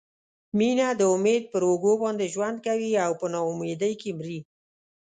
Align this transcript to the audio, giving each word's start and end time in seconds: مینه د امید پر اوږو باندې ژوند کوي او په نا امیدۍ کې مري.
مینه 0.57 0.87
د 0.99 1.01
امید 1.15 1.43
پر 1.51 1.61
اوږو 1.69 1.93
باندې 2.03 2.25
ژوند 2.33 2.57
کوي 2.65 2.91
او 3.05 3.11
په 3.19 3.27
نا 3.33 3.39
امیدۍ 3.51 3.93
کې 4.01 4.11
مري. 4.17 4.39